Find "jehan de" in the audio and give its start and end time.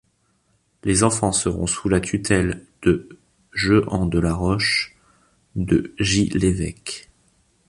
3.53-4.17